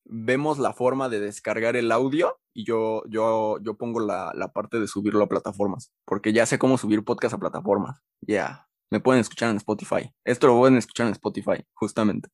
Vemos 0.04 0.58
la 0.58 0.72
forma 0.72 1.08
de 1.08 1.20
descargar 1.20 1.76
el 1.76 1.92
audio 1.92 2.40
y 2.52 2.64
yo, 2.64 3.04
yo, 3.08 3.58
yo 3.62 3.76
pongo 3.76 4.00
la, 4.00 4.32
la 4.34 4.52
parte 4.52 4.80
de 4.80 4.88
subirlo 4.88 5.24
a 5.24 5.28
plataformas. 5.28 5.92
Porque 6.04 6.32
ya 6.32 6.44
sé 6.46 6.58
cómo 6.58 6.76
subir 6.76 7.04
podcast 7.04 7.34
a 7.34 7.38
plataformas. 7.38 8.00
Ya. 8.20 8.68
Me 8.90 9.00
pueden 9.00 9.20
escuchar 9.20 9.50
en 9.50 9.56
Spotify. 9.56 10.12
Esto 10.24 10.48
lo 10.48 10.58
pueden 10.58 10.76
escuchar 10.76 11.06
en 11.06 11.12
Spotify, 11.12 11.64
justamente. 11.72 12.28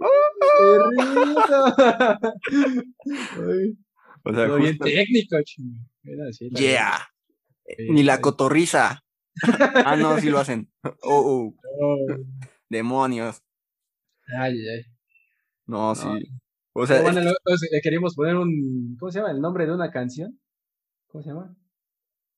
O 4.26 4.32
sea, 4.32 4.46
bien 4.56 4.78
técnico, 4.78 5.36
chingo. 5.44 5.80
Era 6.02 6.28
así, 6.30 6.48
la 6.48 6.58
Yeah. 6.58 7.08
Sí, 7.66 7.90
Ni 7.90 8.02
la 8.02 8.22
cotorriza. 8.22 9.03
Ah, 9.84 9.96
no, 9.96 10.18
sí 10.20 10.30
lo 10.30 10.38
hacen. 10.38 10.70
Oh, 11.02 11.52
oh, 11.80 11.96
verdad. 12.08 12.24
demonios. 12.68 13.42
Ay, 14.38 14.54
ay. 14.68 14.82
No, 15.66 15.88
No. 15.88 15.94
sí. 15.94 16.08
O 16.76 16.86
sea, 16.86 17.02
bueno, 17.02 17.20
es- 17.20 17.80
queríamos 17.82 18.14
poner 18.14 18.36
un. 18.36 18.96
¿Cómo 18.98 19.10
se 19.12 19.18
llama? 19.20 19.30
El 19.32 19.40
nombre 19.40 19.66
de 19.66 19.72
una 19.72 19.90
canción. 19.90 20.40
¿Cómo 21.08 21.22
se 21.22 21.30
llama? 21.30 21.54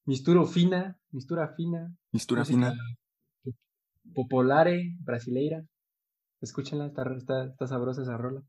Misturo 0.05 0.47
fina. 0.47 0.99
Mistura 1.11 1.49
fina. 1.57 1.95
mistura 2.13 2.45
fina. 2.45 2.75
po- 3.43 3.53
Popolare, 4.15 4.95
brasileira. 5.01 5.65
Escúchenla, 6.41 6.87
está, 6.89 7.03
está, 7.17 7.45
está 7.47 7.67
sabrosa 7.67 8.03
esa 8.03 8.17
rola. 8.19 8.43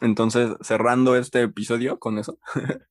Entonces, 0.00 0.50
cerrando 0.62 1.16
este 1.16 1.42
episodio 1.42 1.98
con 1.98 2.18
eso, 2.18 2.38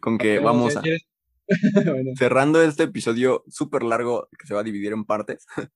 con 0.00 0.18
que 0.18 0.34
Pero, 0.36 0.44
vamos 0.44 0.72
¿qué 0.74 0.78
a, 0.78 0.82
quieres? 0.82 1.02
Bueno, 1.92 2.10
cerrando 2.18 2.62
este 2.62 2.84
episodio 2.84 3.44
súper 3.48 3.82
largo 3.82 4.28
que 4.38 4.46
se 4.46 4.54
va 4.54 4.60
a 4.60 4.64
dividir 4.64 4.92
en 4.92 5.04
partes, 5.04 5.46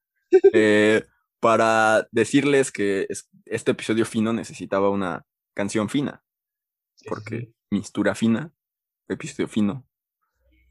eh, 0.52 1.04
para 1.40 2.08
decirles 2.12 2.73
que 2.73 3.06
es- 3.08 3.28
este 3.44 3.73
episodio 3.73 4.04
fino 4.06 4.32
necesitaba 4.32 4.90
una 4.90 5.25
canción 5.54 5.88
fina, 5.88 6.23
porque 7.08 7.40
sí. 7.40 7.54
mistura 7.70 8.14
fina, 8.14 8.52
episodio 9.08 9.49
fino. 9.49 9.87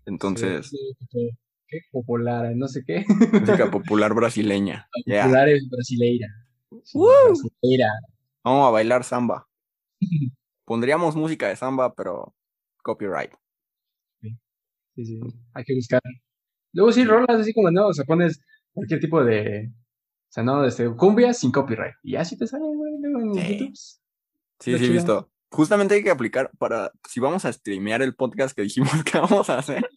Entonces, 0.06 0.68
Sí, 0.70 0.78
sí, 1.12 1.30
¿Qué? 1.68 1.80
Popolare, 1.92 2.56
no 2.56 2.68
sé 2.68 2.84
qué. 2.86 3.04
música 3.08 3.72
popular 3.72 4.14
brasileña. 4.14 4.88
Yeah. 5.06 5.24
Popolare 5.24 5.58
brasileira. 5.72 6.28
Sí, 6.84 6.98
¡Woo! 6.98 7.08
brasileira. 7.28 7.90
Vamos 8.44 8.68
a 8.68 8.72
bailar 8.72 9.04
samba. 9.04 9.48
Pondríamos 10.66 11.16
música 11.16 11.48
de 11.48 11.56
samba, 11.56 11.94
pero 11.96 12.36
copyright. 12.84 13.32
Sí, 14.96 15.06
sí, 15.06 15.20
hay 15.54 15.64
que 15.64 15.76
buscar. 15.76 16.02
Luego 16.74 16.92
sí, 16.92 17.04
rolas 17.06 17.40
así 17.40 17.54
como, 17.54 17.72
no, 17.72 17.88
o 17.88 17.94
sea, 17.94 18.06
pones 18.06 18.40
cualquier 18.74 19.00
tipo 19.00 19.24
de, 19.24 19.70
o 19.70 20.28
sea, 20.32 20.44
no, 20.44 20.66
este, 20.66 20.90
cumbia 20.96 21.34
sin 21.34 21.52
copyright. 21.52 21.96
Y 22.04 22.16
así 22.16 22.38
te 22.38 22.48
sale, 22.48 22.64
güey, 22.66 22.94
luego 23.02 23.22
en 23.22 23.34
Sí. 23.46 23.58
YouTube. 23.58 23.76
Sí, 23.76 24.00
sí, 24.60 24.74
he 24.74 24.78
chido. 24.80 24.94
visto. 24.94 25.32
Justamente 25.52 25.96
hay 25.96 26.04
que 26.04 26.10
aplicar 26.12 26.52
para, 26.58 26.92
si 27.08 27.20
vamos 27.20 27.46
a 27.46 27.54
streamear 27.54 28.02
el 28.02 28.16
podcast 28.16 28.56
que 28.56 28.64
dijimos 28.64 28.90
que 29.06 29.18
vamos 29.18 29.50
a 29.50 29.60
hacer, 29.60 29.90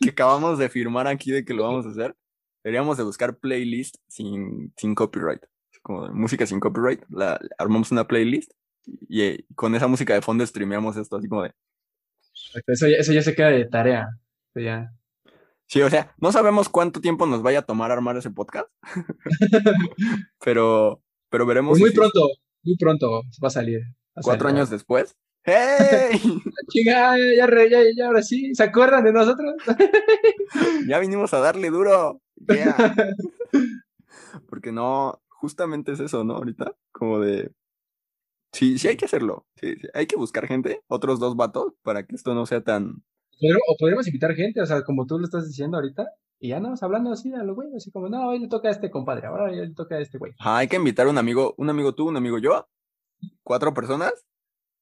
que 0.00 0.10
acabamos 0.10 0.58
de 0.58 0.68
firmar 0.68 1.06
aquí 1.06 1.30
de 1.30 1.44
que 1.44 1.52
lo 1.54 1.64
vamos 1.64 1.84
a 1.86 1.90
hacer, 1.90 2.16
deberíamos 2.62 2.96
de 2.96 3.04
buscar 3.04 3.38
playlist 3.38 3.96
sin, 4.08 4.72
sin 4.76 4.94
copyright. 4.94 5.42
Como 5.82 6.06
de 6.06 6.14
música 6.14 6.46
sin 6.46 6.60
copyright, 6.60 7.02
la, 7.10 7.38
armamos 7.58 7.90
una 7.92 8.06
playlist 8.06 8.52
y, 8.86 9.20
eh, 9.22 9.44
con 9.54 9.74
esa 9.74 9.86
música 9.86 10.14
de 10.14 10.22
fondo 10.22 10.46
streameamos 10.46 10.96
esto, 10.96 11.16
así 11.16 11.28
como 11.28 11.42
de... 11.42 11.52
Exacto, 12.34 12.72
Eso 12.72 12.88
ya, 12.88 12.96
eso 12.96 13.12
ya 13.12 13.22
se 13.22 13.34
queda 13.34 13.50
de 13.50 13.66
tarea. 13.66 14.08
Ya. 14.54 14.92
Sí, 15.66 15.80
o 15.82 15.90
sea, 15.90 16.14
no 16.18 16.30
sabemos 16.30 16.68
cuánto 16.68 17.00
tiempo 17.00 17.26
nos 17.26 17.42
vaya 17.42 17.60
a 17.60 17.62
tomar 17.66 17.90
armar 17.90 18.16
ese 18.16 18.30
podcast, 18.30 18.68
pero, 20.44 21.02
pero 21.30 21.46
veremos 21.46 21.72
Pues 21.78 21.80
muy 21.80 21.90
pronto, 21.92 22.28
muy 22.62 22.76
pronto 22.76 23.22
va 23.42 23.48
a 23.48 23.50
salir. 23.50 23.80
va 24.16 24.22
cuatro 24.22 24.48
salir. 24.48 24.56
años 24.58 24.70
después. 24.70 25.16
¡Hey! 25.46 26.20
Chinga, 26.68 27.18
ya, 27.18 27.34
ya, 27.36 27.46
re- 27.46 27.68
ya, 27.70 27.78
ya, 27.94 28.06
ahora 28.06 28.22
sí, 28.22 28.54
¿se 28.54 28.62
acuerdan 28.62 29.04
de 29.04 29.12
nosotros? 29.12 29.54
ya 30.88 30.98
vinimos 30.98 31.34
a 31.34 31.40
darle 31.40 31.68
duro. 31.70 32.20
Yeah. 32.48 32.94
Porque 34.48 34.72
no, 34.72 35.20
justamente 35.28 35.92
es 35.92 36.00
eso, 36.00 36.24
¿no? 36.24 36.36
Ahorita, 36.36 36.74
como 36.92 37.20
de. 37.20 37.50
Sí, 38.52 38.78
sí 38.78 38.88
hay 38.88 38.96
que 38.96 39.04
hacerlo. 39.04 39.46
Sí, 39.60 39.74
sí, 39.80 39.88
Hay 39.94 40.06
que 40.06 40.16
buscar 40.16 40.46
gente, 40.46 40.80
otros 40.86 41.20
dos 41.20 41.36
vatos, 41.36 41.74
para 41.82 42.06
que 42.06 42.14
esto 42.14 42.34
no 42.34 42.46
sea 42.46 42.62
tan. 42.62 43.02
O 43.68 43.76
podríamos 43.78 44.06
invitar 44.06 44.34
gente, 44.34 44.60
o 44.60 44.66
sea, 44.66 44.82
como 44.82 45.06
tú 45.06 45.18
lo 45.18 45.24
estás 45.24 45.46
diciendo 45.46 45.76
ahorita, 45.76 46.08
y 46.40 46.48
ya 46.48 46.60
no, 46.60 46.74
hablando 46.80 47.12
así 47.12 47.32
a 47.32 47.42
lo 47.42 47.54
güey, 47.54 47.74
así 47.76 47.90
como, 47.90 48.08
no, 48.08 48.28
hoy 48.28 48.38
le 48.38 48.48
toca 48.48 48.68
a 48.68 48.70
este 48.70 48.90
compadre, 48.90 49.26
ahora 49.26 49.44
hoy 49.44 49.56
le 49.56 49.74
toca 49.74 49.96
a 49.96 50.00
este 50.00 50.18
güey. 50.18 50.32
Ajá, 50.38 50.58
hay 50.58 50.68
que 50.68 50.76
invitar 50.76 51.06
a 51.06 51.10
un 51.10 51.18
amigo, 51.18 51.54
un 51.58 51.70
amigo 51.70 51.94
tú, 51.94 52.08
un 52.08 52.16
amigo 52.16 52.38
yo, 52.38 52.68
cuatro 53.42 53.74
personas, 53.74 54.12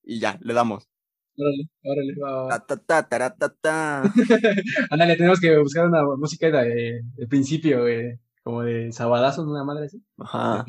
y 0.03 0.19
ya, 0.19 0.39
le 0.43 0.55
damos. 0.55 0.89
Órale, 1.37 1.71
órale, 1.83 2.15
va. 2.21 2.67
Ta, 2.67 2.77
ta, 2.77 3.09
ta, 3.09 3.37
ta, 3.37 3.49
ta. 3.49 4.03
Ándale, 4.91 5.17
tenemos 5.17 5.41
que 5.41 5.57
buscar 5.59 5.87
una 5.87 6.03
música 6.17 6.51
de, 6.51 7.03
de 7.15 7.27
principio, 7.27 7.83
güey, 7.83 8.19
como 8.43 8.63
de 8.63 8.93
sabadazo, 8.93 9.43
una 9.43 9.65
madre 9.65 9.87
así. 9.87 10.03
Ajá. 10.19 10.65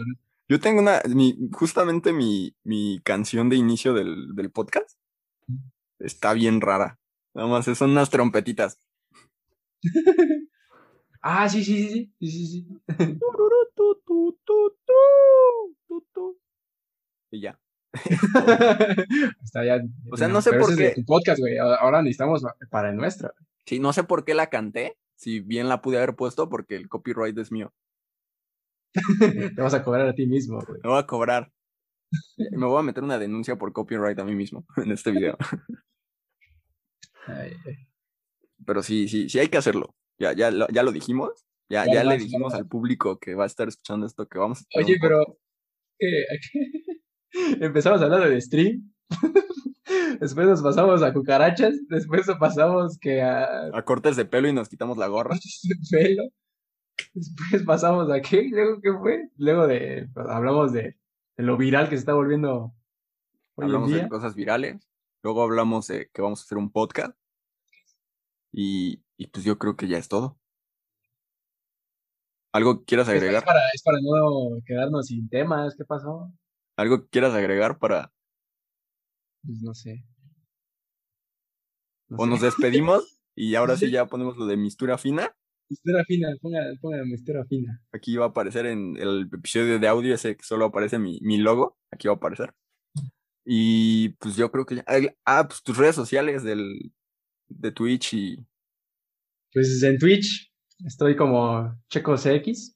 Yo 0.48 0.60
tengo 0.60 0.82
una, 0.82 1.02
mi, 1.08 1.50
justamente 1.52 2.14
mi, 2.14 2.56
mi 2.64 3.00
canción 3.04 3.50
de 3.50 3.56
inicio 3.56 3.94
del, 3.94 4.36
del 4.36 4.52
podcast 4.52 4.98
está 6.00 6.34
bien 6.34 6.62
rara. 6.62 7.00
Nada 7.34 7.48
más 7.48 7.66
son 7.66 7.92
unas 7.92 8.10
trompetitas. 8.10 8.80
Ah, 11.26 11.48
sí, 11.48 11.64
sí, 11.64 11.88
sí, 11.88 12.12
sí, 12.20 12.30
sí, 12.30 12.68
sí. 12.68 12.80
Y 17.32 17.42
ya. 17.42 17.58
Está 19.42 19.64
ya. 19.66 19.82
O 20.12 20.18
sea, 20.18 20.28
no 20.28 20.42
sé 20.42 20.52
por 20.54 20.76
qué- 20.76 20.92
tu 20.96 21.06
podcast, 21.06 21.40
güey. 21.40 21.58
Ahora 21.58 21.78
ahora 21.78 22.02
necesitamos 22.02 22.44
para 22.70 22.90
el 22.90 22.98
nuestro. 22.98 23.32
Sí, 23.66 23.80
no 23.80 23.94
sé 23.94 24.04
por 24.04 24.26
qué 24.26 24.34
la 24.34 24.48
canté, 24.50 24.98
si 25.16 25.40
bien 25.40 25.70
la 25.70 25.82
pude 25.82 25.96
haber 25.96 26.16
puesto 26.18 26.50
porque 26.50 26.76
el 26.76 26.90
copyright 26.90 27.38
es 27.38 27.54
mío. 27.54 27.74
Te 29.56 29.62
vas 29.62 29.74
a 29.74 29.82
cobrar 29.84 30.08
a 30.08 30.14
ti 30.14 30.28
mismo, 30.28 30.60
güey. 30.60 30.82
Me 30.84 30.90
voy 30.90 31.00
a 31.00 31.08
cobrar. 31.08 31.54
Me 32.52 32.66
voy 32.66 32.80
a 32.80 32.84
meter 32.84 33.02
una 33.04 33.18
denuncia 33.18 33.56
por 33.58 33.72
copyright 33.72 34.20
a 34.20 34.26
mí 34.26 34.36
mismo 34.36 34.66
en 34.76 34.92
este 34.92 35.12
video. 35.12 35.38
Pero 38.66 38.84
sí, 38.84 39.08
sí, 39.08 39.30
sí 39.30 39.40
hay 39.40 39.48
que 39.48 39.58
hacerlo. 39.58 39.96
Ya, 40.20 40.34
ya, 40.34 40.52
lo, 40.52 40.68
ya 40.70 40.84
lo 40.84 40.92
dijimos. 40.92 41.32
Ya, 41.70 41.86
Ya 41.92 42.04
le 42.04 42.18
dijimos 42.18 42.54
al 42.54 42.68
público 42.68 43.18
que 43.18 43.36
va 43.36 43.44
a 43.44 43.48
estar 43.48 43.68
escuchando 43.68 44.06
esto 44.06 44.28
que 44.28 44.38
vamos 44.38 44.62
a 44.62 44.80
Oye, 44.80 44.98
pero 45.02 45.40
eh, 46.00 46.26
empezamos 47.62 48.02
hablando 48.02 48.30
de 48.30 48.40
stream. 48.42 48.94
Después 50.20 50.48
nos 50.48 50.62
pasamos 50.62 51.02
a 51.02 51.14
cucarachas. 51.14 51.76
Después 51.88 52.28
nos 52.28 52.38
pasamos 52.38 52.98
que 53.00 53.22
a 53.22 53.68
a 53.74 53.86
cortes 53.86 54.16
de 54.16 54.26
pelo 54.26 54.48
y 54.48 54.54
nos 54.54 54.70
quitamos 54.70 54.98
la 54.98 55.08
gorra. 55.08 55.36
pelo. 55.92 56.24
Después 57.14 57.64
pasamos 57.66 58.12
a 58.12 58.22
qué. 58.22 58.48
Luego 58.50 58.80
qué 58.82 58.94
fue. 58.94 59.30
Luego 59.38 59.68
de 59.68 60.08
pues, 60.14 60.28
hablamos 60.30 60.74
de, 60.74 60.98
de 61.38 61.44
lo 61.44 61.58
viral 61.58 61.90
que 61.90 61.96
se 61.96 62.02
está 62.02 62.14
volviendo 62.14 62.74
hoy 63.56 63.66
hablamos 63.66 63.92
en 63.92 64.04
de 64.04 64.10
cosas 64.10 64.36
virales. 64.36 64.88
Luego 65.24 65.44
hablamos 65.44 65.88
de 65.88 66.10
que 66.14 66.22
vamos 66.22 66.42
a 66.42 66.44
hacer 66.44 66.58
un 66.58 66.72
podcast. 66.72 67.18
Y, 68.52 69.02
y 69.18 69.28
pues 69.28 69.46
yo 69.46 69.58
creo 69.58 69.76
que 69.76 69.88
ya 69.88 69.98
es 69.98 70.08
todo. 70.10 70.38
¿Algo 72.52 72.80
que 72.80 72.86
quieras 72.86 73.08
es 73.08 73.16
agregar? 73.16 73.44
para, 73.44 73.62
es 73.74 73.82
para 73.82 73.98
no 74.02 74.60
quedarnos 74.66 75.08
sin 75.08 75.28
temas. 75.30 75.76
¿Qué 75.76 75.86
pasó? 75.86 76.32
¿Algo 76.78 77.02
que 77.02 77.10
quieras 77.10 77.34
agregar 77.34 77.80
para... 77.80 78.12
Pues 79.44 79.62
no 79.62 79.74
sé. 79.74 80.04
No 82.10 82.18
O 82.18 82.24
sé. 82.26 82.30
nos 82.30 82.42
despedimos 82.42 83.20
y 83.36 83.56
ahora 83.56 83.76
sí 83.78 83.90
ya 83.90 84.06
ponemos 84.06 84.38
lo 84.38 84.46
de 84.46 84.58
mistura 84.58 84.98
fina. 84.98 85.36
Mistura 85.70 86.04
fina, 86.06 86.28
ponga, 86.42 86.60
ponga 86.82 87.04
mistura 87.06 87.46
fina. 87.46 87.82
Aquí 87.92 88.16
va 88.18 88.26
a 88.26 88.30
aparecer 88.30 88.66
en 88.68 88.96
el 88.98 89.30
episodio 89.34 89.80
de 89.80 89.88
audio 89.88 90.14
ese 90.14 90.36
que 90.38 90.44
solo 90.44 90.66
aparece 90.66 91.00
mi, 91.00 91.20
mi 91.22 91.38
logo. 91.38 91.78
Aquí 91.90 92.08
va 92.08 92.14
a 92.14 92.18
aparecer. 92.18 92.54
Y 93.46 94.10
pues 94.20 94.36
yo 94.36 94.52
creo 94.52 94.66
que 94.66 94.78
ya... 94.78 94.86
Ah, 95.26 95.48
pues 95.48 95.64
tus 95.64 95.78
redes 95.78 95.96
sociales 95.96 96.44
del, 96.44 96.92
de 97.48 97.72
Twitch 97.72 98.14
y... 98.14 98.46
Pues 99.54 99.82
en 99.84 100.00
Twitch 100.00 100.52
estoy 100.86 101.16
como 101.16 101.76
ChecoCX. 101.90 102.76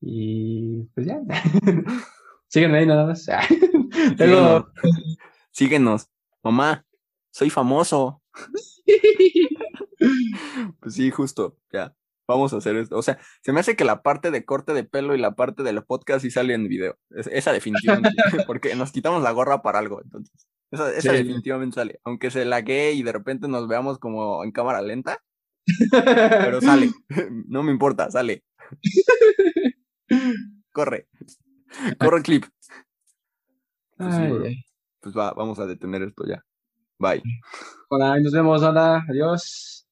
Y 0.00 0.84
pues 0.94 1.06
ya. 1.06 1.20
Síguenme 2.48 2.78
ahí 2.78 2.86
nada 2.86 3.06
más. 3.06 3.24
Síguenos. 4.16 4.64
Síguenos. 5.50 6.08
Mamá, 6.42 6.86
soy 7.30 7.50
famoso. 7.50 8.22
pues 10.80 10.94
sí, 10.94 11.10
justo, 11.10 11.58
ya. 11.72 11.94
Vamos 12.30 12.52
a 12.52 12.58
hacer 12.58 12.76
esto. 12.76 12.96
O 12.96 13.02
sea, 13.02 13.18
se 13.42 13.52
me 13.52 13.58
hace 13.58 13.74
que 13.74 13.84
la 13.84 14.02
parte 14.02 14.30
de 14.30 14.44
corte 14.44 14.72
de 14.72 14.84
pelo 14.84 15.16
y 15.16 15.18
la 15.18 15.34
parte 15.34 15.64
del 15.64 15.82
podcast 15.82 16.22
sí 16.22 16.30
sale 16.30 16.54
en 16.54 16.68
video. 16.68 16.96
esa 17.10 17.52
definitivamente. 17.52 18.10
porque 18.46 18.76
nos 18.76 18.92
quitamos 18.92 19.20
la 19.24 19.32
gorra 19.32 19.62
para 19.62 19.80
algo, 19.80 20.00
entonces. 20.00 20.46
Esa, 20.70 20.94
esa 20.94 21.12
definitivamente 21.12 21.74
sale. 21.74 21.98
Aunque 22.04 22.30
se 22.30 22.44
lague 22.44 22.92
y 22.92 23.02
de 23.02 23.10
repente 23.10 23.48
nos 23.48 23.66
veamos 23.66 23.98
como 23.98 24.44
en 24.44 24.52
cámara 24.52 24.80
lenta. 24.80 25.18
pero 25.90 26.60
sale. 26.60 26.92
No 27.48 27.64
me 27.64 27.72
importa, 27.72 28.08
sale. 28.12 28.44
Corre. 30.70 31.08
Corre 31.98 32.22
clip. 32.22 32.44
Pues, 33.96 34.56
pues 35.00 35.16
va, 35.16 35.32
vamos 35.32 35.58
a 35.58 35.66
detener 35.66 36.02
esto 36.02 36.24
ya. 36.28 36.44
Bye. 36.96 37.22
Hola, 37.88 38.20
nos 38.20 38.32
vemos, 38.32 38.62
hola, 38.62 39.04
adiós. 39.08 39.84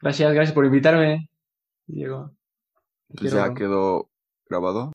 Gracias, 0.00 0.32
gracias 0.32 0.54
por 0.54 0.64
invitarme, 0.64 1.30
Diego. 1.86 2.30
Pues 3.08 3.32
ya 3.32 3.54
quedó 3.54 4.10
grabado. 4.48 4.92